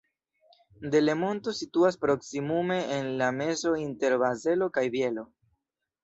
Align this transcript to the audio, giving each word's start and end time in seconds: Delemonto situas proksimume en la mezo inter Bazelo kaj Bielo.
Delemonto 0.93 1.51
situas 1.57 1.97
proksimume 2.05 2.77
en 2.95 3.09
la 3.19 3.27
mezo 3.41 3.73
inter 3.81 4.17
Bazelo 4.23 4.69
kaj 4.79 4.85
Bielo. 4.97 5.25